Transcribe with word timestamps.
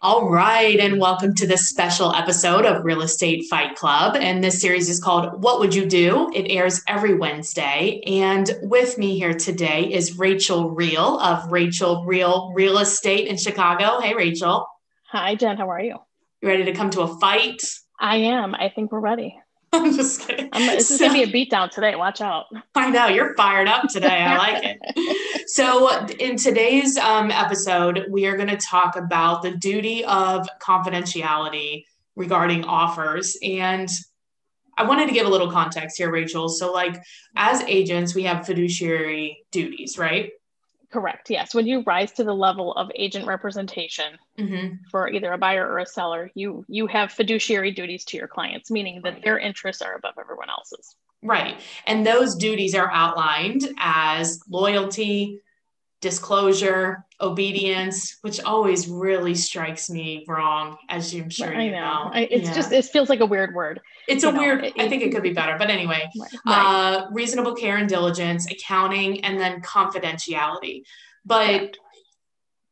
All 0.00 0.30
right, 0.30 0.78
and 0.78 1.00
welcome 1.00 1.34
to 1.34 1.44
this 1.44 1.68
special 1.68 2.14
episode 2.14 2.64
of 2.64 2.84
Real 2.84 3.02
Estate 3.02 3.46
Fight 3.50 3.74
Club. 3.74 4.14
And 4.14 4.44
this 4.44 4.60
series 4.60 4.88
is 4.88 5.00
called 5.00 5.42
What 5.42 5.58
Would 5.58 5.74
You 5.74 5.86
Do? 5.86 6.30
It 6.32 6.52
airs 6.52 6.82
every 6.86 7.16
Wednesday. 7.16 8.00
And 8.06 8.48
with 8.62 8.96
me 8.96 9.18
here 9.18 9.34
today 9.34 9.92
is 9.92 10.16
Rachel 10.16 10.70
Real 10.70 11.18
of 11.18 11.50
Rachel 11.50 12.04
Real 12.06 12.52
Real 12.54 12.78
Estate 12.78 13.26
in 13.26 13.36
Chicago. 13.36 13.98
Hey, 13.98 14.14
Rachel. 14.14 14.68
Hi, 15.08 15.34
Jen. 15.34 15.56
How 15.56 15.68
are 15.68 15.82
you? 15.82 15.96
You 16.42 16.48
ready 16.48 16.66
to 16.66 16.72
come 16.72 16.90
to 16.90 17.00
a 17.00 17.18
fight? 17.18 17.60
I 17.98 18.18
am. 18.18 18.54
I 18.54 18.68
think 18.68 18.92
we're 18.92 19.00
ready. 19.00 19.36
I'm 19.72 19.94
just 19.94 20.26
kidding. 20.26 20.48
I'm, 20.52 20.66
this 20.66 20.90
is 20.90 20.98
so, 20.98 21.06
gonna 21.06 21.26
be 21.26 21.30
a 21.30 21.46
beatdown 21.46 21.70
today. 21.70 21.94
Watch 21.94 22.20
out. 22.22 22.46
I 22.74 22.90
know 22.90 23.08
you're 23.08 23.34
fired 23.34 23.68
up 23.68 23.88
today. 23.88 24.16
I 24.16 24.38
like 24.38 24.64
it. 24.64 25.48
so, 25.48 26.06
in 26.06 26.36
today's 26.36 26.96
um, 26.96 27.30
episode, 27.30 28.06
we 28.08 28.26
are 28.26 28.36
going 28.36 28.48
to 28.48 28.56
talk 28.56 28.96
about 28.96 29.42
the 29.42 29.50
duty 29.50 30.04
of 30.06 30.48
confidentiality 30.62 31.84
regarding 32.16 32.64
offers. 32.64 33.36
And 33.42 33.90
I 34.78 34.84
wanted 34.84 35.08
to 35.08 35.12
give 35.12 35.26
a 35.26 35.30
little 35.30 35.50
context 35.50 35.98
here, 35.98 36.10
Rachel. 36.10 36.48
So, 36.48 36.72
like, 36.72 37.02
as 37.36 37.60
agents, 37.62 38.14
we 38.14 38.22
have 38.22 38.46
fiduciary 38.46 39.44
duties, 39.52 39.98
right? 39.98 40.30
Correct. 40.90 41.28
Yes. 41.28 41.54
When 41.54 41.66
you 41.66 41.82
rise 41.82 42.12
to 42.12 42.24
the 42.24 42.34
level 42.34 42.72
of 42.72 42.90
agent 42.94 43.26
representation 43.26 44.18
mm-hmm. 44.38 44.76
for 44.90 45.10
either 45.10 45.32
a 45.32 45.38
buyer 45.38 45.66
or 45.68 45.78
a 45.78 45.86
seller, 45.86 46.30
you 46.34 46.64
you 46.66 46.86
have 46.86 47.12
fiduciary 47.12 47.72
duties 47.72 48.04
to 48.06 48.16
your 48.16 48.28
clients, 48.28 48.70
meaning 48.70 49.02
that 49.02 49.14
right. 49.14 49.24
their 49.24 49.38
interests 49.38 49.82
are 49.82 49.94
above 49.94 50.14
everyone 50.18 50.48
else's. 50.48 50.96
Right. 51.22 51.60
And 51.86 52.06
those 52.06 52.36
duties 52.36 52.74
are 52.74 52.90
outlined 52.90 53.68
as 53.78 54.40
loyalty, 54.48 55.40
disclosure, 56.00 57.04
obedience, 57.20 58.18
which 58.22 58.40
always 58.40 58.88
really 58.88 59.34
strikes 59.34 59.90
me 59.90 60.24
wrong, 60.28 60.76
as 60.88 61.12
I'm 61.12 61.28
sure 61.28 61.54
I 61.54 61.64
you 61.64 61.70
know. 61.72 61.80
know. 61.80 62.10
I, 62.12 62.20
it's 62.30 62.48
yeah. 62.48 62.54
just 62.54 62.72
it 62.72 62.84
feels 62.84 63.08
like 63.08 63.20
a 63.20 63.26
weird 63.26 63.54
word. 63.54 63.80
It's 64.06 64.24
a 64.24 64.30
know, 64.30 64.38
weird. 64.38 64.64
It, 64.64 64.74
I 64.78 64.88
think 64.88 65.02
it 65.02 65.12
could 65.12 65.22
be 65.22 65.32
better, 65.32 65.56
but 65.58 65.70
anyway, 65.70 66.08
right. 66.18 66.30
uh, 66.46 67.06
reasonable 67.10 67.54
care 67.54 67.76
and 67.76 67.88
diligence, 67.88 68.50
accounting, 68.50 69.24
and 69.24 69.40
then 69.40 69.60
confidentiality. 69.60 70.82
But 71.24 71.76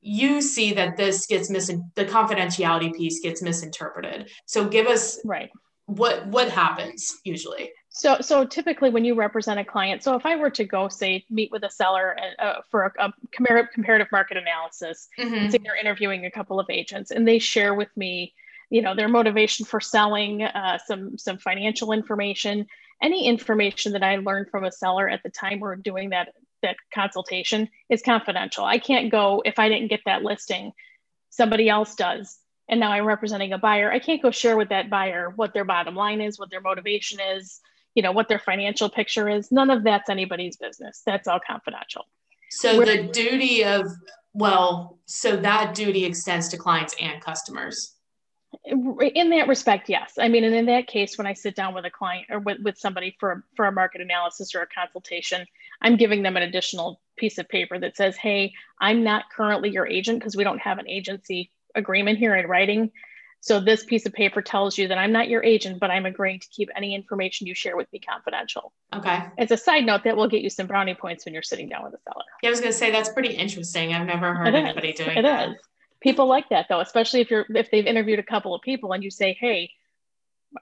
you 0.01 0.41
see 0.41 0.75
that 0.75 0.97
this 0.97 1.27
gets 1.27 1.51
missing. 1.51 1.91
the 1.97 2.05
confidentiality 2.05 2.95
piece 2.95 3.21
gets 3.21 3.43
misinterpreted. 3.43 4.31
So 4.47 4.69
give 4.69 4.87
us 4.87 5.21
right 5.25 5.51
what 5.87 6.27
what 6.27 6.51
happens 6.51 7.21
usually 7.25 7.71
so, 7.97 8.21
so 8.21 8.45
typically 8.45 8.91
when 8.91 9.07
you 9.07 9.15
represent 9.15 9.59
a 9.59 9.65
client, 9.65 10.03
so 10.03 10.15
if 10.17 10.27
I 10.27 10.37
were 10.37 10.51
to 10.51 10.65
go 10.65 10.89
say 10.89 11.25
meet 11.31 11.51
with 11.51 11.65
a 11.65 11.71
seller 11.71 12.15
uh, 12.39 12.61
for 12.71 12.95
a, 12.99 13.09
a 13.09 13.13
comparative 13.33 14.13
market 14.13 14.37
analysis, 14.37 15.09
mm-hmm. 15.19 15.49
say 15.49 15.57
they're 15.57 15.81
interviewing 15.81 16.27
a 16.27 16.31
couple 16.31 16.61
of 16.61 16.69
agents, 16.69 17.11
and 17.11 17.27
they 17.27 17.39
share 17.39 17.73
with 17.73 17.89
me, 17.97 18.35
you 18.69 18.83
know, 18.83 18.95
their 18.95 19.09
motivation 19.09 19.65
for 19.65 19.81
selling, 19.81 20.43
uh, 20.43 20.77
some 20.87 21.17
some 21.17 21.39
financial 21.39 21.93
information, 21.93 22.67
any 23.01 23.27
information 23.27 23.93
that 23.93 24.03
I 24.03 24.17
learned 24.17 24.51
from 24.51 24.65
a 24.65 24.73
seller 24.73 25.09
at 25.09 25.23
the 25.23 25.31
time 25.31 25.61
we're 25.61 25.77
doing 25.77 26.11
that 26.11 26.35
that 26.63 26.77
consultation 26.95 27.67
is 27.89 28.03
confidential. 28.03 28.67
I 28.67 28.79
can't 28.79 29.11
go 29.11 29.43
if 29.47 29.59
I 29.59 29.71
didn't 29.71 29.89
get 29.89 30.01
that 30.05 30.23
listing, 30.23 30.73
somebody 31.31 31.71
else 31.71 31.95
does 31.95 32.39
and 32.69 32.81
now 32.81 32.91
I'm 32.91 33.07
representing 33.07 33.53
a 33.53 33.59
buyer, 33.59 33.93
I 33.93 34.01
can't 34.01 34.21
go 34.21 34.33
share 34.33 34.57
with 34.57 34.71
that 34.71 34.91
buyer 34.91 35.33
what 35.37 35.55
their 35.55 35.65
bottom 35.65 35.95
line 35.95 36.21
is, 36.21 36.37
what 36.37 36.51
their 36.51 36.61
motivation 36.61 37.21
is, 37.21 37.61
you 37.97 38.03
know 38.03 38.13
what 38.13 38.29
their 38.29 38.39
financial 38.39 38.89
picture 38.89 39.29
is 39.29 39.51
none 39.51 39.71
of 39.71 39.83
that's 39.83 40.09
anybody's 40.09 40.57
business. 40.57 41.03
That's 41.05 41.27
all 41.27 41.41
confidential. 41.45 42.05
So 42.51 42.79
We're, 42.79 42.85
the 42.85 43.03
duty 43.09 43.65
of 43.65 43.91
well 44.35 44.99
so 45.07 45.37
that 45.37 45.75
duty 45.75 46.05
extends 46.05 46.49
to 46.49 46.59
clients 46.59 46.95
and 47.01 47.21
customers. 47.21 47.95
In 48.65 49.31
that 49.31 49.49
respect 49.49 49.89
yes. 49.89 50.15
I 50.21 50.29
mean 50.29 50.45
and 50.45 50.55
in 50.55 50.67
that 50.67 50.87
case 50.87 51.19
when 51.19 51.27
i 51.27 51.33
sit 51.33 51.57
down 51.57 51.75
with 51.75 51.85
a 51.85 51.91
client 51.91 52.27
or 52.31 52.39
with, 52.39 52.59
with 52.63 52.79
somebody 52.79 53.17
for, 53.19 53.45
for 53.57 53.67
a 53.67 53.73
market 53.73 54.01
analysis 54.01 54.55
or 54.55 54.63
a 54.63 54.67
consultation 54.67 55.45
i'm 55.83 55.97
giving 55.97 56.23
them 56.23 56.37
an 56.37 56.43
additional 56.43 57.01
piece 57.17 57.39
of 57.39 57.49
paper 57.49 57.79
that 57.79 57.97
says 57.97 58.17
hey 58.17 58.53
i'm 58.81 59.03
not 59.03 59.25
currently 59.35 59.71
your 59.71 59.87
agent 59.87 60.21
because 60.21 60.37
we 60.37 60.45
don't 60.45 60.61
have 60.61 60.79
an 60.79 60.89
agency 60.89 61.51
agreement 61.75 62.19
here 62.19 62.35
in 62.35 62.47
writing 62.47 62.91
so 63.41 63.61
this 63.61 63.85
piece 63.85 64.07
of 64.07 64.13
paper 64.13 64.43
tells 64.43 64.77
you 64.77 64.89
that 64.89 64.99
I'm 64.99 65.13
not 65.13 65.29
your 65.29 65.43
agent, 65.45 65.79
but 65.79 65.91
I'm 65.91 66.07
agreeing 66.07 66.41
to 66.41 66.49
keep 66.49 66.69
any 66.77 66.95
information 66.95 67.47
you 67.47 67.55
share 67.55 67.77
with 67.77 67.93
me 67.93 68.01
confidential. 68.01 68.73
Okay. 68.95 69.25
As 69.39 69.51
a 69.51 69.57
side 69.57 69.87
note, 69.87 70.05
that 70.05 70.17
will 70.17 70.29
get 70.29 70.43
you 70.43 70.51
some 70.51 70.67
brownie 70.67 70.95
points 70.95 71.25
when 71.25 71.33
you're 71.33 71.43
sitting 71.43 71.69
down 71.69 71.85
with 71.85 71.95
a 71.95 71.99
seller. 72.03 72.25
Yeah, 72.43 72.49
I 72.49 72.51
was 72.51 72.61
going 72.61 72.73
to 72.73 72.79
say 72.79 72.91
that's 72.91 73.09
pretty 73.09 73.35
interesting. 73.35 73.93
I've 73.93 74.07
never 74.07 74.35
heard 74.35 74.49
it 74.49 74.55
anybody 74.55 74.91
is. 74.91 74.99
doing 74.99 75.17
it 75.17 75.23
that. 75.23 75.51
Is. 75.51 75.57
People 76.01 76.27
like 76.27 76.49
that 76.51 76.67
though, 76.69 76.81
especially 76.81 77.21
if 77.21 77.31
you're 77.31 77.47
if 77.51 77.71
they've 77.71 77.87
interviewed 77.87 78.19
a 78.19 78.23
couple 78.23 78.55
of 78.55 78.63
people 78.63 78.93
and 78.93 79.03
you 79.03 79.11
say, 79.11 79.37
"Hey, 79.41 79.71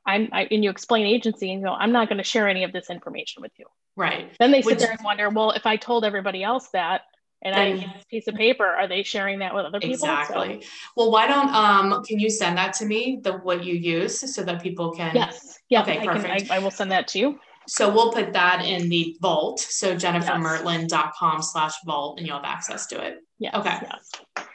I'm," 0.07 0.29
I, 0.33 0.45
and 0.51 0.63
you 0.63 0.71
explain 0.71 1.07
agency 1.07 1.51
and 1.51 1.61
you 1.61 1.67
go, 1.67 1.73
"I'm 1.73 1.93
not 1.93 2.09
going 2.09 2.19
to 2.19 2.25
share 2.25 2.49
any 2.49 2.65
of 2.65 2.73
this 2.73 2.89
information 2.89 3.43
with 3.43 3.53
you." 3.59 3.67
Right. 3.97 4.33
Then 4.39 4.51
they 4.51 4.63
sit 4.63 4.79
there 4.79 4.91
and 4.91 5.01
wonder, 5.05 5.29
well, 5.31 5.53
if 5.53 5.67
I 5.67 5.77
told 5.77 6.05
everybody 6.05 6.43
else 6.43 6.69
that, 6.73 7.03
and 7.45 7.55
I 7.55 7.77
get 7.77 7.95
this 7.95 8.05
piece 8.05 8.29
of 8.29 8.35
paper. 8.35 8.65
Are 8.65 8.89
they 8.89 9.03
sharing 9.03 9.41
that 9.41 9.55
with 9.55 9.67
other 9.67 9.79
people? 9.79 9.95
Exactly. 9.95 10.63
So, 10.63 10.69
well, 10.97 11.11
why 11.11 11.27
don't 11.27 11.55
um 11.55 12.03
can 12.05 12.19
you 12.19 12.31
send 12.31 12.57
that 12.57 12.73
to 12.75 12.87
me 12.87 13.21
the 13.23 13.35
what 13.35 13.65
you 13.65 13.75
use 13.75 14.35
so 14.35 14.43
that 14.43 14.63
people 14.63 14.93
can 14.93 15.15
Yes. 15.15 15.59
Yeah. 15.69 15.83
Okay, 15.83 15.99
I 15.99 16.07
perfect. 16.07 16.47
Can, 16.47 16.51
I, 16.51 16.57
I, 16.57 16.59
will 16.59 16.71
send 16.71 16.91
that 16.93 17.09
to 17.09 17.19
you. 17.19 17.39
So 17.67 17.93
we'll 17.93 18.13
put 18.13 18.33
that 18.33 18.65
in 18.65 18.89
the 18.89 19.17
vault. 19.21 19.61
So 19.61 19.95
jennifermertland.com 19.95 21.43
slash 21.43 21.75
vault 21.85 22.19
and 22.19 22.27
you'll 22.27 22.37
have 22.37 22.45
access 22.45 22.87
to 22.89 23.01
it. 23.03 23.19
Yeah. 23.39 23.59
Okay. 23.59 23.79
Yes. 23.83 24.47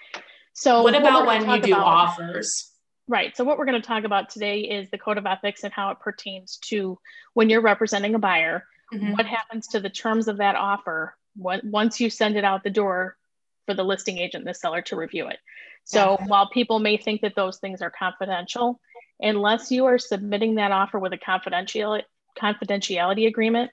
So 0.53 0.83
what 0.83 0.95
about 0.95 1.25
when 1.25 1.49
you 1.49 1.61
do 1.61 1.73
about, 1.73 1.87
offers? 1.87 2.71
Right. 3.07 3.35
So 3.35 3.43
what 3.43 3.57
we're 3.57 3.65
going 3.65 3.81
to 3.81 3.87
talk 3.87 4.03
about 4.03 4.29
today 4.29 4.61
is 4.61 4.89
the 4.91 4.97
code 4.97 5.17
of 5.17 5.25
ethics 5.25 5.63
and 5.63 5.73
how 5.73 5.91
it 5.91 5.99
pertains 5.99 6.57
to 6.65 6.99
when 7.33 7.49
you're 7.49 7.61
representing 7.61 8.13
a 8.13 8.19
buyer. 8.19 8.65
Mm-hmm. 8.93 9.13
What 9.13 9.25
happens 9.25 9.67
to 9.69 9.79
the 9.79 9.89
terms 9.89 10.27
of 10.27 10.37
that 10.37 10.55
offer 10.55 11.15
once 11.39 11.99
you 11.99 12.09
send 12.09 12.37
it 12.37 12.43
out 12.43 12.63
the 12.63 12.69
door 12.69 13.15
for 13.65 13.73
the 13.73 13.83
listing 13.83 14.17
agent 14.17 14.41
and 14.41 14.47
the 14.47 14.53
seller 14.53 14.81
to 14.81 14.95
review 14.95 15.27
it. 15.27 15.37
So 15.83 16.17
yeah. 16.19 16.27
while 16.27 16.49
people 16.49 16.79
may 16.79 16.97
think 16.97 17.21
that 17.21 17.35
those 17.35 17.57
things 17.59 17.81
are 17.81 17.91
confidential, 17.91 18.79
unless 19.19 19.71
you 19.71 19.85
are 19.85 19.97
submitting 19.97 20.55
that 20.55 20.71
offer 20.71 20.99
with 20.99 21.13
a 21.13 21.17
confidentiality 21.17 22.03
confidentiality 22.39 23.27
agreement, 23.27 23.71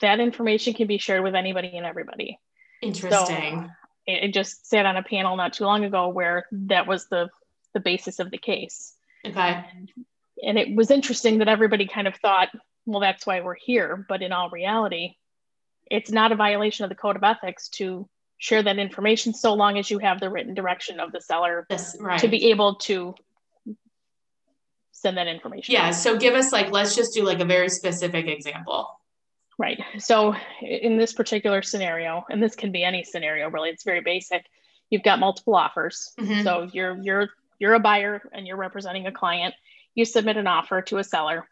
that 0.00 0.20
information 0.20 0.74
can 0.74 0.86
be 0.86 0.98
shared 0.98 1.22
with 1.22 1.34
anybody 1.34 1.76
and 1.76 1.86
everybody. 1.86 2.38
Interesting. 2.82 3.64
So 3.64 3.70
it, 4.06 4.32
just 4.32 4.68
sat 4.68 4.86
on 4.86 4.96
a 4.96 5.02
panel 5.02 5.36
not 5.36 5.52
too 5.52 5.64
long 5.64 5.84
ago 5.84 6.08
where 6.08 6.46
that 6.52 6.86
was 6.86 7.06
the 7.08 7.28
the 7.74 7.80
basis 7.80 8.18
of 8.18 8.30
the 8.30 8.38
case. 8.38 8.94
Okay. 9.24 9.64
And, 9.72 9.90
and 10.42 10.58
it 10.58 10.74
was 10.74 10.90
interesting 10.90 11.38
that 11.38 11.48
everybody 11.48 11.86
kind 11.86 12.08
of 12.08 12.16
thought, 12.16 12.48
well, 12.86 13.00
that's 13.00 13.26
why 13.26 13.40
we're 13.40 13.54
here. 13.54 14.04
But 14.08 14.22
in 14.22 14.32
all 14.32 14.50
reality, 14.50 15.14
it's 15.90 16.10
not 16.10 16.32
a 16.32 16.36
violation 16.36 16.84
of 16.84 16.88
the 16.88 16.94
code 16.94 17.16
of 17.16 17.24
ethics 17.24 17.68
to 17.68 18.08
share 18.38 18.62
that 18.62 18.78
information 18.78 19.34
so 19.34 19.52
long 19.52 19.78
as 19.78 19.90
you 19.90 19.98
have 19.98 20.18
the 20.20 20.30
written 20.30 20.54
direction 20.54 20.98
of 20.98 21.12
the 21.12 21.20
seller 21.20 21.66
yes, 21.68 21.96
right. 22.00 22.20
to 22.20 22.28
be 22.28 22.50
able 22.50 22.76
to 22.76 23.14
send 24.92 25.18
that 25.18 25.26
information. 25.26 25.74
Yeah. 25.74 25.90
So 25.90 26.16
give 26.16 26.34
us 26.34 26.52
like, 26.52 26.70
let's 26.70 26.94
just 26.94 27.12
do 27.12 27.22
like 27.22 27.40
a 27.40 27.44
very 27.44 27.68
specific 27.68 28.26
example. 28.26 28.88
Right. 29.58 29.78
So 29.98 30.34
in 30.62 30.96
this 30.96 31.12
particular 31.12 31.60
scenario, 31.60 32.24
and 32.30 32.42
this 32.42 32.54
can 32.54 32.72
be 32.72 32.82
any 32.82 33.04
scenario 33.04 33.50
really, 33.50 33.68
it's 33.68 33.84
very 33.84 34.00
basic. 34.00 34.46
You've 34.88 35.02
got 35.02 35.18
multiple 35.18 35.54
offers. 35.54 36.12
Mm-hmm. 36.18 36.42
So 36.42 36.68
you're 36.72 36.96
you're 36.96 37.28
you're 37.58 37.74
a 37.74 37.80
buyer 37.80 38.22
and 38.32 38.46
you're 38.46 38.56
representing 38.56 39.06
a 39.06 39.12
client. 39.12 39.54
You 39.94 40.06
submit 40.06 40.38
an 40.38 40.46
offer 40.46 40.80
to 40.82 40.96
a 40.96 41.04
seller 41.04 41.46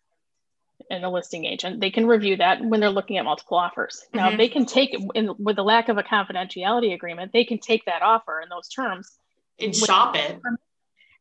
and 0.91 1.05
a 1.05 1.11
listing 1.11 1.45
agent, 1.45 1.81
they 1.81 1.91
can 1.91 2.07
review 2.07 2.37
that 2.37 2.65
when 2.65 2.81
they're 2.81 2.91
looking 2.91 3.19
at 3.19 3.25
multiple 3.25 3.59
offers. 3.59 4.07
Now, 4.15 4.29
mm-hmm. 4.29 4.39
they 4.39 4.49
can 4.49 4.65
take 4.67 4.97
in, 5.15 5.35
with 5.39 5.57
the 5.57 5.65
lack 5.65 5.89
of 5.89 5.99
a 5.99 6.03
confidentiality 6.03 6.95
agreement, 6.95 7.33
they 7.33 7.45
can 7.45 7.59
take 7.59 7.85
that 7.87 8.03
offer 8.03 8.41
and 8.41 8.51
those 8.51 8.69
terms 8.69 9.19
and 9.61 9.75
shop 9.75 10.17
it 10.17 10.39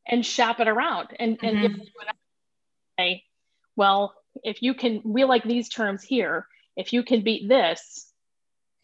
and 0.06 0.26
shop 0.26 0.60
it 0.60 0.68
around 0.68 1.10
and, 1.20 1.40
mm-hmm. 1.40 1.66
and 1.66 1.82
say, 3.00 3.24
well, 3.76 4.14
if 4.44 4.62
you 4.62 4.74
can, 4.74 5.02
we 5.04 5.26
like 5.26 5.44
these 5.44 5.70
terms 5.70 6.04
here. 6.04 6.48
If 6.76 6.94
you 6.94 7.04
can 7.04 7.24
beat 7.24 7.50
this, 7.50 8.12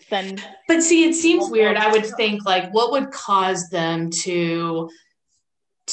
then. 0.09 0.39
But 0.67 0.81
see, 0.81 1.07
it 1.07 1.13
seems 1.13 1.49
weird. 1.49 1.77
I 1.77 1.91
would 1.91 2.05
think 2.05 2.43
like, 2.45 2.73
what 2.73 2.91
would 2.91 3.11
cause 3.11 3.69
them 3.69 4.09
to 4.09 4.89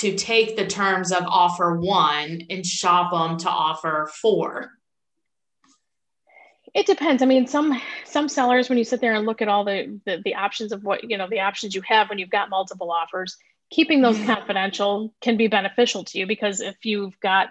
to 0.00 0.16
take 0.16 0.56
the 0.56 0.66
terms 0.66 1.12
of 1.12 1.24
offer 1.26 1.76
one 1.76 2.42
and 2.48 2.64
shop 2.64 3.12
them 3.12 3.36
to 3.38 3.50
offer 3.50 4.10
four? 4.20 4.72
It 6.72 6.86
depends. 6.86 7.22
I 7.22 7.26
mean, 7.26 7.46
some 7.46 7.80
some 8.04 8.28
sellers, 8.28 8.68
when 8.68 8.78
you 8.78 8.84
sit 8.84 9.00
there 9.00 9.14
and 9.14 9.26
look 9.26 9.42
at 9.42 9.48
all 9.48 9.64
the, 9.64 10.00
the 10.06 10.22
the, 10.24 10.34
options 10.36 10.72
of 10.72 10.84
what 10.84 11.08
you 11.08 11.18
know, 11.18 11.28
the 11.28 11.40
options 11.40 11.74
you 11.74 11.82
have 11.82 12.08
when 12.08 12.18
you've 12.18 12.30
got 12.30 12.48
multiple 12.48 12.90
offers, 12.90 13.36
keeping 13.70 14.00
those 14.00 14.16
mm-hmm. 14.16 14.32
confidential 14.32 15.12
can 15.20 15.36
be 15.36 15.48
beneficial 15.48 16.04
to 16.04 16.18
you 16.18 16.26
because 16.26 16.60
if 16.60 16.76
you've 16.84 17.18
got 17.20 17.48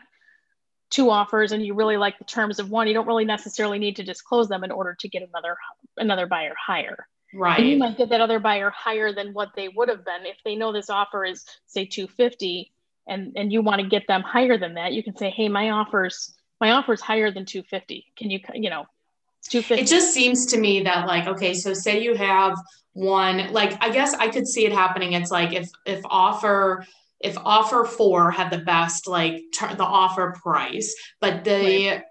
two 0.90 1.10
offers 1.12 1.52
and 1.52 1.64
you 1.64 1.76
really 1.76 1.98
like 1.98 2.18
the 2.18 2.24
terms 2.24 2.60
of 2.60 2.72
one, 2.72 2.88
you 2.88 2.94
don't 2.94 3.08
really 3.08 3.26
necessarily 3.26 3.78
need 3.78 3.98
to 3.98 4.04
disclose 4.04 4.50
them 4.50 4.64
in 4.64 4.72
order 4.72 4.96
to 5.00 5.08
get 5.08 5.22
another 5.22 5.58
another 5.98 6.26
buyer 6.26 6.56
higher. 6.58 7.08
Right. 7.34 7.60
And 7.60 7.70
you 7.70 7.78
might 7.78 7.98
get 7.98 8.10
that 8.10 8.22
other 8.22 8.40
buyer 8.40 8.70
higher 8.72 9.14
than 9.14 9.34
what 9.34 9.50
they 9.56 9.68
would 9.68 9.90
have 9.90 10.04
been 10.04 10.26
if 10.26 10.38
they 10.44 10.56
know 10.56 10.74
this 10.74 10.90
offer 10.90 11.26
is 11.26 11.46
say 11.68 11.86
250 11.86 12.72
and 13.08 13.34
and 13.36 13.52
you 13.52 13.62
want 13.62 13.82
to 13.82 13.88
get 13.88 14.08
them 14.08 14.22
higher 14.22 14.58
than 14.58 14.76
that. 14.76 14.94
You 14.94 15.04
can 15.04 15.18
say, 15.18 15.30
"Hey, 15.30 15.50
my 15.50 15.72
offers 15.72 16.36
my 16.62 16.72
offer's 16.72 17.02
higher 17.02 17.32
than 17.32 17.46
250. 17.46 18.06
Can 18.16 18.30
you 18.30 18.40
you 18.54 18.70
know, 18.70 18.86
250. 19.50 19.82
It 19.82 19.88
just 19.88 20.14
seems 20.14 20.46
to 20.48 20.60
me 20.60 20.84
that 20.84 21.08
like 21.08 21.28
okay, 21.28 21.54
so 21.54 21.74
say 21.74 22.02
you 22.02 22.16
have 22.16 22.58
one 22.94 23.52
like 23.52 23.78
I 23.82 23.90
guess 23.90 24.14
I 24.14 24.30
could 24.30 24.48
see 24.48 24.66
it 24.66 24.72
happening. 24.72 25.14
It's 25.14 25.32
like 25.32 25.54
if 25.54 25.70
if 25.86 26.02
offer 26.06 26.86
if 27.20 27.38
offer 27.38 27.84
4 27.84 28.32
had 28.32 28.50
the 28.50 28.60
best 28.60 29.08
like 29.08 29.42
ter- 29.54 29.76
the 29.76 29.84
offer 29.84 30.36
price, 30.42 30.96
but 31.20 31.44
the 31.44 31.52
right. 31.52 32.04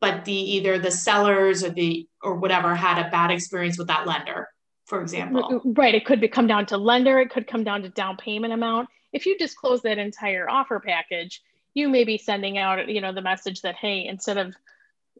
But 0.00 0.24
the 0.24 0.32
either 0.32 0.78
the 0.78 0.90
sellers 0.90 1.64
or 1.64 1.70
the 1.70 2.06
or 2.22 2.36
whatever 2.36 2.74
had 2.74 3.04
a 3.04 3.10
bad 3.10 3.30
experience 3.30 3.78
with 3.78 3.88
that 3.88 4.06
lender, 4.06 4.48
for 4.86 5.00
example. 5.00 5.60
Right, 5.64 5.94
it 5.94 6.04
could 6.04 6.20
be, 6.20 6.28
come 6.28 6.46
down 6.46 6.66
to 6.66 6.76
lender, 6.76 7.20
it 7.20 7.30
could 7.30 7.46
come 7.46 7.64
down 7.64 7.82
to 7.82 7.88
down 7.88 8.16
payment 8.16 8.52
amount. 8.52 8.88
If 9.12 9.26
you 9.26 9.36
disclose 9.38 9.82
that 9.82 9.98
entire 9.98 10.48
offer 10.48 10.80
package, 10.80 11.42
you 11.74 11.88
may 11.88 12.04
be 12.04 12.18
sending 12.18 12.58
out, 12.58 12.88
you 12.88 13.00
know, 13.00 13.12
the 13.12 13.22
message 13.22 13.62
that 13.62 13.76
hey, 13.76 14.06
instead 14.06 14.38
of 14.38 14.54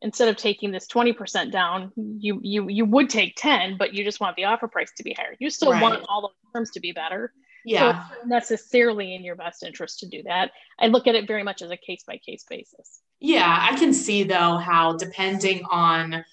instead 0.01 0.29
of 0.29 0.37
taking 0.37 0.71
this 0.71 0.87
20% 0.87 1.51
down, 1.51 1.93
you 1.97 2.41
you 2.43 2.69
you 2.69 2.85
would 2.85 3.11
take 3.11 3.35
10, 3.37 3.77
but 3.79 3.95
you 3.95 4.05
just 4.05 4.21
want 4.21 4.37
the 4.37 4.45
offer 4.45 4.69
price 4.69 4.93
to 4.97 5.03
be 5.03 5.13
higher. 5.13 5.35
You 5.39 5.51
still 5.51 5.73
right. 5.73 5.83
want 5.83 6.05
all 6.09 6.23
the 6.23 6.59
terms 6.59 6.71
to 6.73 6.81
be 6.81 6.93
better. 6.93 7.33
Yeah. 7.65 8.05
So 8.09 8.15
necessarily 8.27 9.15
in 9.15 9.25
your 9.25 9.37
best 9.37 9.63
interest 9.63 10.01
to 10.01 10.09
do 10.09 10.23
that. 10.25 10.53
I 10.79 10.87
look 10.87 11.07
at 11.07 11.15
it 11.15 11.27
very 11.27 11.43
much 11.43 11.63
as 11.63 11.71
a 11.71 11.77
case 11.77 12.05
by 12.07 12.19
case 12.19 12.45
basis. 12.49 13.01
Yeah, 13.21 13.59
I 13.61 13.77
can 13.77 13.93
see 13.93 14.23
though 14.23 14.57
how 14.57 14.97
depending 14.97 15.65
on 15.71 16.25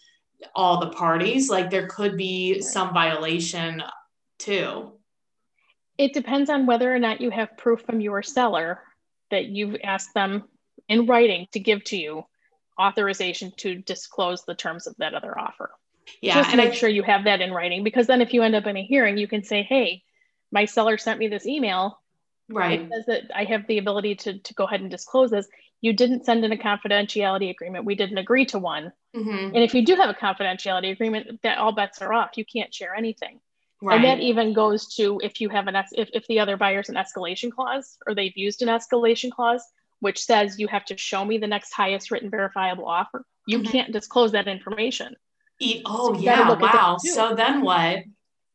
all 0.54 0.80
the 0.80 0.89
parties, 0.89 1.50
like 1.50 1.69
there 1.69 1.88
could 1.88 2.18
be 2.18 2.54
right. 2.54 2.63
some 2.63 2.94
violation 2.94 3.81
too. 4.38 4.92
It 5.98 6.13
depends 6.13 6.50
on 6.50 6.66
whether 6.66 6.94
or 6.94 7.00
not 7.00 7.22
you 7.22 7.30
have 7.31 7.57
proof 7.57 7.81
from 7.81 8.01
your 8.01 8.22
seller 8.22 8.80
that 9.31 9.45
you've 9.45 9.77
asked 9.83 10.13
them 10.13 10.44
in 10.88 11.06
writing 11.06 11.48
to 11.54 11.60
give 11.60 11.83
to 11.86 11.98
you 11.98 12.25
authorization 12.80 13.51
to 13.57 13.75
disclose 13.75 14.44
the 14.44 14.56
terms 14.56 14.88
of 14.88 14.95
that 14.98 15.13
other 15.13 15.38
offer. 15.38 15.72
Yeah. 16.22 16.36
Just 16.36 16.50
and 16.50 16.57
make 16.57 16.74
I, 16.74 16.75
sure 16.75 16.89
you 16.89 17.04
have 17.04 17.24
that 17.24 17.42
in 17.42 17.51
writing 17.51 17.83
because 17.83 18.07
then 18.07 18.22
if 18.22 18.33
you 18.33 18.44
end 18.44 18.56
up 18.56 18.68
in 18.68 18.77
a 18.77 18.83
hearing, 18.83 19.18
you 19.18 19.27
can 19.27 19.44
say, 19.44 19.63
hey, 19.63 20.04
my 20.55 20.65
seller 20.65 20.97
sent 20.97 21.19
me 21.19 21.27
this 21.27 21.45
email. 21.45 22.01
Right. 22.49 22.81
It 22.81 22.89
says 22.89 23.05
that 23.07 23.23
I 23.35 23.43
have 23.43 23.67
the 23.67 23.77
ability 23.77 24.15
to, 24.15 24.39
to 24.39 24.53
go 24.53 24.63
ahead 24.63 24.79
and 24.79 24.89
disclose 24.89 25.29
this. 25.29 25.47
You 25.81 25.91
didn't 25.91 26.25
send 26.25 26.45
in 26.45 26.51
a 26.53 26.57
confidentiality 26.57 27.49
agreement. 27.49 27.85
We 27.85 27.95
didn't 27.95 28.19
agree 28.19 28.45
to 28.47 28.59
one. 28.59 28.93
Mm-hmm. 29.15 29.53
And 29.53 29.57
if 29.57 29.73
you 29.73 29.85
do 29.85 29.95
have 29.95 30.09
a 30.09 30.13
confidentiality 30.13 30.91
agreement, 30.91 31.41
that 31.43 31.57
all 31.57 31.73
bets 31.73 32.01
are 32.01 32.13
off. 32.13 32.37
You 32.37 32.45
can't 32.45 32.73
share 32.73 32.95
anything. 32.95 33.41
Right. 33.81 33.95
And 33.95 34.05
that 34.05 34.19
even 34.21 34.53
goes 34.53 34.95
to 34.95 35.19
if 35.21 35.41
you 35.41 35.49
have 35.49 35.67
an 35.67 35.75
if, 35.91 36.09
if 36.13 36.25
the 36.27 36.39
other 36.39 36.55
buyer's 36.55 36.87
an 36.87 36.95
escalation 36.95 37.51
clause 37.51 37.97
or 38.07 38.15
they've 38.15 38.37
used 38.37 38.61
an 38.61 38.69
escalation 38.69 39.31
clause, 39.31 39.63
which 39.99 40.23
says 40.23 40.57
you 40.57 40.67
have 40.69 40.85
to 40.85 40.97
show 40.97 41.25
me 41.25 41.37
the 41.37 41.47
next 41.47 41.73
highest 41.73 42.11
written 42.11 42.29
verifiable 42.29 42.87
offer. 42.87 43.25
You 43.45 43.59
mm-hmm. 43.59 43.71
can't 43.71 43.91
disclose 43.91 44.31
that 44.31 44.47
information. 44.47 45.15
oh 45.85 46.13
so 46.13 46.19
yeah, 46.19 46.57
wow. 46.57 46.97
So 46.97 47.35
then 47.35 47.61
what? 47.61 48.05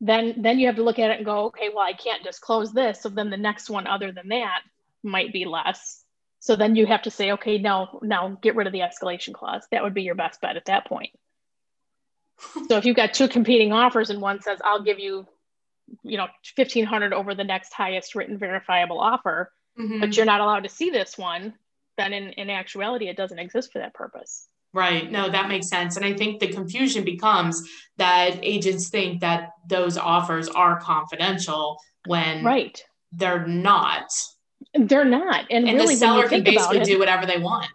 Then 0.01 0.37
then 0.39 0.59
you 0.59 0.67
have 0.67 0.77
to 0.77 0.83
look 0.83 0.99
at 0.99 1.11
it 1.11 1.19
and 1.19 1.27
go, 1.27 1.47
okay, 1.47 1.69
well, 1.69 1.85
I 1.85 1.93
can't 1.93 2.25
disclose 2.25 2.73
this. 2.73 3.03
So 3.03 3.09
then 3.09 3.31
the 3.31 3.37
next 3.37 3.69
one 3.69 3.87
other 3.87 4.13
than 4.13 4.29
that 4.29 4.63
might 5.03 5.33
be 5.33 5.45
less. 5.45 6.05
So 6.41 6.57
then 6.57 6.75
you 6.75 6.87
have 6.87 7.03
to 7.03 7.11
say, 7.11 7.33
okay, 7.33 7.59
now 7.59 7.99
now 8.03 8.39
get 8.41 8.57
rid 8.57 8.67
of 8.67 8.73
the 8.73 8.81
escalation 8.81 9.35
clause. 9.35 9.67
That 9.71 9.83
would 9.83 9.95
be 9.95 10.03
your 10.03 10.15
best 10.15 10.41
bet 10.41 10.57
at 10.57 10.67
that 10.67 10.87
point. 10.87 11.11
so 12.69 12.77
if 12.79 12.87
you've 12.87 12.97
got 12.97 13.13
two 13.13 13.29
competing 13.29 13.73
offers 13.73 14.11
and 14.11 14.21
one 14.21 14.41
says, 14.41 14.59
I'll 14.65 14.83
give 14.83 14.99
you, 14.99 15.27
you 16.03 16.17
know, 16.17 16.29
1500 16.57 17.13
over 17.13 17.35
the 17.35 17.45
next 17.45 17.75
highest 17.75 18.15
written 18.15 18.39
verifiable 18.39 18.99
offer, 18.99 19.53
mm-hmm. 19.79 20.01
but 20.01 20.17
you're 20.17 20.27
not 20.27 20.41
allowed 20.41 20.63
to 20.63 20.71
see 20.71 20.89
this 20.89 21.19
one, 21.19 21.55
then 21.99 22.15
in, 22.15 22.31
in 22.31 22.49
actuality, 22.49 23.09
it 23.09 23.17
doesn't 23.17 23.39
exist 23.39 23.73
for 23.73 23.81
that 23.81 23.93
purpose. 23.93 24.49
Right. 24.73 25.11
No, 25.11 25.29
that 25.29 25.49
makes 25.49 25.69
sense. 25.69 25.97
And 25.97 26.05
I 26.05 26.15
think 26.15 26.39
the 26.39 26.49
confusion 26.49 27.05
becomes 27.05 27.69
that 27.97 28.39
agents 28.43 28.89
think 28.89 29.21
that 29.21 29.51
those 29.67 29.99
offers 29.99 30.49
are 30.49 30.79
confidential 30.79 31.79
when 32.07 32.45
right. 32.45 32.83
they're 33.11 33.47
not. 33.47 34.11
They're 34.75 35.05
not. 35.05 35.47
And, 35.51 35.69
and 35.69 35.77
really, 35.77 35.95
the 35.95 35.99
seller 35.99 36.29
can 36.29 36.45
basically 36.45 36.79
it, 36.79 36.85
do 36.85 36.99
whatever 36.99 37.27
they 37.27 37.39
want. 37.39 37.67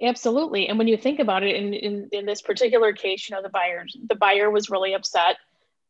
Absolutely. 0.00 0.68
And 0.68 0.78
when 0.78 0.86
you 0.86 0.96
think 0.96 1.18
about 1.18 1.42
it, 1.42 1.56
in, 1.56 1.74
in, 1.74 2.08
in 2.12 2.26
this 2.26 2.40
particular 2.40 2.92
case, 2.92 3.28
you 3.28 3.34
know, 3.34 3.42
the 3.42 3.48
buyer, 3.48 3.84
the 4.08 4.14
buyer 4.14 4.48
was 4.48 4.70
really 4.70 4.94
upset. 4.94 5.36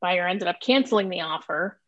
Buyer 0.00 0.26
ended 0.26 0.48
up 0.48 0.60
canceling 0.60 1.10
the 1.10 1.20
offer 1.20 1.78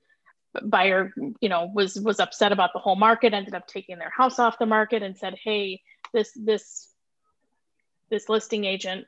buyer 0.65 1.13
you 1.41 1.49
know 1.49 1.71
was 1.73 2.01
was 2.01 2.19
upset 2.19 2.53
about 2.53 2.73
the 2.73 2.79
whole 2.79 2.97
market 2.97 3.33
ended 3.33 3.55
up 3.55 3.67
taking 3.67 3.99
their 3.99 4.11
house 4.11 4.39
off 4.39 4.59
the 4.59 4.67
market 4.67 5.03
and 5.03 5.17
said 5.17 5.37
hey 5.43 5.81
this 6.13 6.33
this 6.35 6.89
this 8.11 8.29
listing 8.29 8.65
agent 8.65 9.07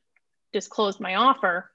disclosed 0.53 1.01
my 1.01 1.15
offer 1.17 1.71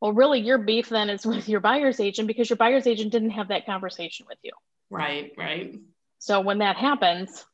well 0.00 0.12
really 0.12 0.40
your 0.40 0.58
beef 0.58 0.88
then 0.88 1.10
is 1.10 1.26
with 1.26 1.48
your 1.48 1.60
buyer's 1.60 2.00
agent 2.00 2.28
because 2.28 2.48
your 2.48 2.56
buyer's 2.56 2.86
agent 2.86 3.12
didn't 3.12 3.30
have 3.30 3.48
that 3.48 3.66
conversation 3.66 4.26
with 4.28 4.38
you 4.42 4.52
right 4.90 5.32
right 5.36 5.78
so 6.18 6.40
when 6.40 6.58
that 6.58 6.76
happens 6.76 7.44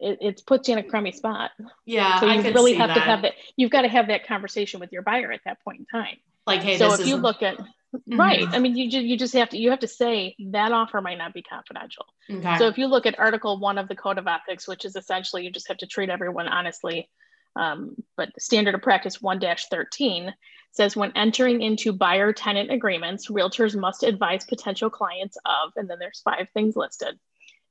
it, 0.00 0.18
it 0.20 0.42
puts 0.46 0.68
you 0.68 0.72
in 0.72 0.78
a 0.78 0.82
crummy 0.82 1.12
spot 1.12 1.50
yeah 1.84 2.20
so 2.20 2.26
you 2.26 2.42
really 2.42 2.74
have 2.74 2.88
that. 2.88 2.94
to 2.94 3.00
have 3.00 3.22
that 3.22 3.32
you've 3.56 3.70
got 3.70 3.82
to 3.82 3.88
have 3.88 4.08
that 4.08 4.26
conversation 4.26 4.80
with 4.80 4.92
your 4.92 5.02
buyer 5.02 5.30
at 5.30 5.40
that 5.44 5.62
point 5.62 5.80
in 5.80 5.86
time 5.86 6.16
like 6.46 6.62
hey 6.62 6.78
so 6.78 6.92
if 6.92 7.06
you 7.06 7.16
look 7.16 7.42
at 7.42 7.58
Mm-hmm. 7.94 8.20
Right. 8.20 8.48
I 8.50 8.58
mean, 8.58 8.76
you 8.76 8.90
just, 8.90 9.04
you 9.04 9.16
just 9.16 9.34
have 9.34 9.50
to 9.50 9.58
you 9.58 9.70
have 9.70 9.80
to 9.80 9.88
say 9.88 10.34
that 10.50 10.72
offer 10.72 11.00
might 11.00 11.18
not 11.18 11.32
be 11.32 11.42
confidential. 11.42 12.06
Okay. 12.30 12.58
So 12.58 12.66
if 12.66 12.78
you 12.78 12.86
look 12.86 13.06
at 13.06 13.18
Article 13.18 13.58
One 13.58 13.78
of 13.78 13.88
the 13.88 13.94
Code 13.94 14.18
of 14.18 14.26
Ethics, 14.26 14.66
which 14.66 14.84
is 14.84 14.96
essentially 14.96 15.44
you 15.44 15.50
just 15.50 15.68
have 15.68 15.78
to 15.78 15.86
treat 15.86 16.08
everyone 16.08 16.48
honestly, 16.48 17.08
um, 17.56 17.96
but 18.16 18.30
Standard 18.38 18.74
of 18.74 18.82
Practice 18.82 19.18
1-13 19.18 20.32
says 20.72 20.96
when 20.96 21.12
entering 21.14 21.62
into 21.62 21.92
buyer 21.92 22.32
tenant 22.32 22.70
agreements, 22.70 23.30
realtors 23.30 23.76
must 23.76 24.02
advise 24.02 24.44
potential 24.44 24.90
clients 24.90 25.36
of, 25.46 25.72
and 25.76 25.88
then 25.88 25.98
there's 26.00 26.20
five 26.24 26.48
things 26.52 26.74
listed. 26.74 27.18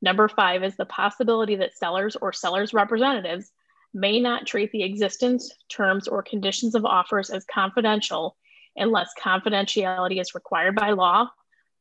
Number 0.01 0.27
five 0.27 0.63
is 0.63 0.75
the 0.75 0.85
possibility 0.85 1.55
that 1.57 1.77
sellers 1.77 2.15
or 2.15 2.31
sellers 2.31 2.73
representatives 2.73 3.51
may 3.93 4.19
not 4.19 4.47
treat 4.47 4.71
the 4.71 4.83
existence, 4.83 5.51
terms, 5.69 6.07
or 6.07 6.23
conditions 6.23 6.75
of 6.75 6.85
offers 6.85 7.29
as 7.29 7.45
confidential 7.45 8.35
unless 8.75 9.09
confidentiality 9.21 10.19
is 10.19 10.33
required 10.33 10.75
by 10.75 10.91
law, 10.91 11.29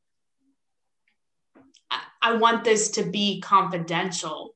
I, 1.92 2.02
I 2.22 2.36
want 2.36 2.64
this 2.64 2.90
to 2.92 3.04
be 3.04 3.42
confidential. 3.42 4.56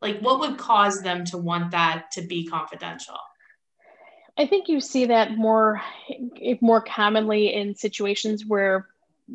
Like 0.00 0.20
what 0.20 0.40
would 0.40 0.58
cause 0.58 1.02
them 1.02 1.24
to 1.26 1.38
want 1.38 1.72
that 1.72 2.10
to 2.12 2.22
be 2.22 2.46
confidential? 2.46 3.18
I 4.38 4.46
think 4.46 4.68
you 4.68 4.80
see 4.80 5.06
that 5.06 5.36
more 5.36 5.82
more 6.60 6.80
commonly 6.80 7.52
in 7.52 7.74
situations 7.74 8.46
where 8.46 8.88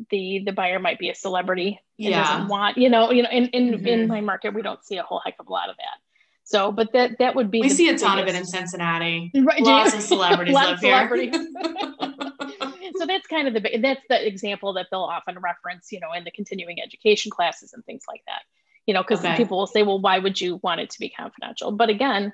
the 0.09 0.41
the 0.45 0.51
buyer 0.53 0.79
might 0.79 0.99
be 0.99 1.09
a 1.09 1.15
celebrity 1.15 1.79
and 1.99 2.09
yeah. 2.09 2.23
doesn't 2.23 2.47
want 2.47 2.77
you 2.77 2.89
know 2.89 3.11
you 3.11 3.23
know 3.23 3.29
in 3.29 3.47
in, 3.47 3.73
mm-hmm. 3.73 3.87
in 3.87 4.07
my 4.07 4.21
market 4.21 4.53
we 4.53 4.61
don't 4.61 4.83
see 4.83 4.97
a 4.97 5.03
whole 5.03 5.21
heck 5.23 5.35
of 5.39 5.47
a 5.47 5.51
lot 5.51 5.69
of 5.69 5.77
that 5.77 6.06
so 6.47 6.71
but 6.71 6.93
that 6.93 7.17
that 7.19 7.35
would 7.35 7.51
be 7.51 7.59
we 7.59 7.67
see 7.67 7.89
a 7.89 7.97
ton 7.97 8.17
biggest. 8.17 8.29
of 8.29 8.35
it 8.35 8.39
in 8.39 8.45
cincinnati 8.45 9.31
right 9.35 9.61
lots 9.61 9.93
of 9.93 10.01
celebrities 10.13 10.53
live 10.53 10.79
celebrities. 10.79 11.35
so 12.95 13.05
that's 13.05 13.27
kind 13.27 13.49
of 13.49 13.53
the 13.53 13.79
that's 13.81 14.01
the 14.09 14.25
example 14.25 14.71
that 14.71 14.87
they'll 14.89 15.01
often 15.01 15.37
reference 15.39 15.91
you 15.91 15.99
know 15.99 16.13
in 16.13 16.23
the 16.23 16.31
continuing 16.31 16.81
education 16.81 17.29
classes 17.29 17.73
and 17.73 17.85
things 17.85 18.03
like 18.07 18.21
that 18.27 18.43
you 18.85 18.93
know 18.93 19.03
because 19.03 19.19
okay. 19.19 19.35
people 19.35 19.57
will 19.57 19.67
say 19.67 19.83
well 19.83 19.99
why 19.99 20.19
would 20.19 20.39
you 20.39 20.57
want 20.63 20.79
it 20.79 20.89
to 20.89 20.99
be 20.99 21.09
confidential 21.09 21.73
but 21.73 21.89
again 21.89 22.31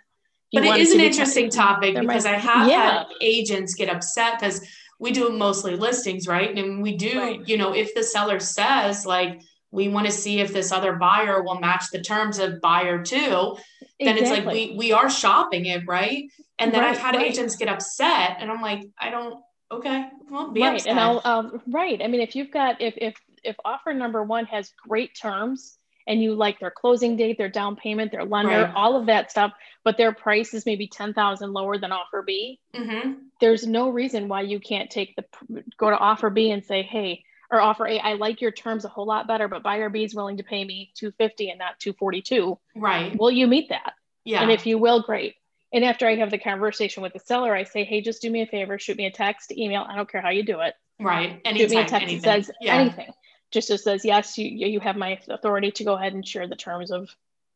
but 0.54 0.64
it 0.64 0.78
is 0.78 0.92
an 0.92 1.00
interesting 1.00 1.50
topic 1.50 1.96
because 1.96 2.26
might, 2.26 2.36
I 2.36 2.38
have 2.38 2.68
yeah. 2.70 2.92
had 3.00 3.08
agents 3.20 3.74
get 3.74 3.90
upset 3.90 4.40
because 4.40 4.64
we 5.00 5.12
do 5.12 5.30
mostly 5.30 5.76
listings, 5.76 6.28
right? 6.28 6.56
And 6.56 6.84
we 6.84 6.96
do, 6.96 7.20
right. 7.20 7.48
you 7.48 7.58
know, 7.58 7.74
if 7.74 7.96
the 7.96 8.04
seller 8.04 8.40
says 8.40 9.04
like 9.04 9.42
we 9.74 9.88
want 9.88 10.06
to 10.06 10.12
see 10.12 10.40
if 10.40 10.54
this 10.54 10.72
other 10.72 10.94
buyer 10.94 11.42
will 11.42 11.60
match 11.60 11.86
the 11.92 12.00
terms 12.00 12.38
of 12.38 12.62
buyer 12.62 13.04
two, 13.04 13.58
then 14.00 14.18
exactly. 14.18 14.20
it's 14.20 14.30
like 14.30 14.46
we 14.46 14.76
we 14.78 14.92
are 14.94 15.10
shopping 15.10 15.66
it, 15.66 15.82
right? 15.88 16.30
And 16.60 16.72
then 16.72 16.82
right, 16.82 16.92
I've 16.92 17.00
had 17.00 17.16
right. 17.16 17.26
agents 17.26 17.56
get 17.56 17.68
upset, 17.68 18.38
and 18.40 18.52
I'm 18.52 18.62
like, 18.62 18.84
I 19.00 19.10
don't. 19.10 19.42
Okay, 19.72 20.06
well, 20.30 20.52
be 20.52 20.62
right, 20.62 20.76
upset. 20.76 20.92
and 20.92 21.00
I'll 21.00 21.22
um, 21.26 21.62
right. 21.68 22.00
I 22.04 22.08
mean, 22.08 22.22
if 22.22 22.36
you've 22.36 22.52
got 22.52 22.82
if 22.82 22.94
if 22.98 23.16
if 23.44 23.56
offer 23.66 23.94
number 23.94 24.24
one 24.24 24.46
has 24.46 24.72
great 24.88 25.18
terms 25.20 25.76
and 26.06 26.22
you 26.22 26.36
like 26.36 26.60
their 26.60 26.70
closing 26.70 27.18
date, 27.18 27.40
their 27.40 27.50
down 27.50 27.76
payment, 27.76 28.12
their 28.12 28.26
lender, 28.26 28.64
right. 28.66 28.74
all 28.76 28.96
of 28.96 29.08
that 29.08 29.32
stuff, 29.32 29.54
but 29.84 29.98
their 29.98 30.14
price 30.14 30.54
is 30.54 30.66
maybe 30.66 30.86
10,000 30.86 31.54
lower 31.54 31.78
than 31.78 31.94
offer 31.94 32.22
B, 32.22 32.60
mm-hmm. 32.76 33.14
there's 33.40 33.66
no 33.66 33.90
reason 33.90 34.28
why 34.28 34.42
you 34.42 34.60
can't 34.60 34.90
take 34.90 35.16
the, 35.16 35.64
go 35.78 35.90
to 35.90 35.98
offer 35.98 36.30
B 36.30 36.52
and 36.52 36.64
say, 36.66 36.82
hey, 36.82 37.24
or 37.52 37.62
offer 37.62 37.88
A, 37.88 38.00
I 38.00 38.14
like 38.14 38.42
your 38.42 38.52
terms 38.52 38.86
a 38.86 38.90
whole 38.90 39.06
lot 39.06 39.28
better, 39.28 39.48
but 39.48 39.64
buyer 39.64 39.90
B 39.90 40.04
is 40.04 40.16
willing 40.16 40.38
to 40.38 40.44
pay 40.44 40.64
me 40.64 40.92
250 40.96 41.50
and 41.50 41.60
not 41.60 41.80
242. 41.80 42.58
Right. 42.76 43.18
Will 43.18 43.32
you 43.32 43.48
meet 43.48 43.70
that? 43.70 43.94
Yeah. 44.24 44.42
And 44.42 44.52
if 44.52 44.66
you 44.66 44.78
will, 44.78 45.02
great. 45.02 45.36
And 45.72 45.84
after 45.84 46.08
I 46.08 46.16
have 46.16 46.32
the 46.32 46.38
conversation 46.38 47.04
with 47.04 47.14
the 47.14 47.20
seller, 47.20 47.56
I 47.56 47.64
say, 47.64 47.84
hey, 47.84 48.02
just 48.02 48.22
do 48.22 48.30
me 48.30 48.42
a 48.42 48.46
favor, 48.48 48.78
shoot 48.78 48.98
me 48.98 49.06
a 49.06 49.12
text, 49.12 49.52
email. 49.52 49.86
I 49.88 49.96
don't 49.96 50.10
care 50.10 50.22
how 50.22 50.30
you 50.30 50.44
do 50.44 50.62
it. 50.62 50.76
Right. 51.00 51.42
Anytime, 51.44 51.58
shoot 51.58 51.76
me 51.76 51.82
a 51.82 51.86
text 51.86 52.04
anything. 52.04 52.22
that 52.22 52.46
says 52.46 52.52
yeah. 52.62 52.76
anything 52.76 53.14
just 53.54 53.70
as 53.70 53.84
says 53.84 54.04
yes 54.04 54.38
you 54.38 54.68
you 54.68 54.80
have 54.80 54.98
my 54.98 55.20
authority 55.30 55.72
to 55.72 55.86
go 55.86 55.94
ahead 55.94 56.14
and 56.14 56.28
share 56.28 56.48
the 56.48 56.56
terms 56.56 56.92
of 56.92 57.16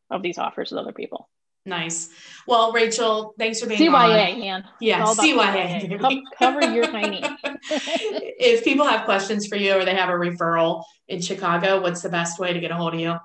of 0.09 0.21
these 0.21 0.37
offers 0.37 0.71
with 0.71 0.79
other 0.79 0.93
people 0.93 1.27
nice. 1.67 2.09
Well 2.47 2.71
rachel 2.71 3.35
thanks 3.37 3.59
for 3.59 3.67
being 3.67 3.79
cya 3.79 3.93
on. 3.93 4.39
man. 4.39 4.63
Yeah 4.79 5.05
cya, 5.05 5.37
CYA. 5.37 6.21
cover 6.39 6.65
your 6.73 6.87
tiny. 6.87 7.21
If 8.39 8.63
people 8.63 8.85
have 8.85 9.05
questions 9.05 9.47
for 9.47 9.55
you 9.55 9.73
or 9.73 9.83
they 9.83 9.95
have 9.95 10.09
a 10.09 10.13
referral 10.13 10.83
in 11.07 11.21
chicago 11.21 11.81
what's 11.81 12.01
the 12.01 12.09
best 12.09 12.39
way 12.39 12.53
to 12.53 12.59
get 12.59 12.71
a 12.71 12.75
hold 12.75 12.93
of 12.93 12.99
you? 12.99 13.15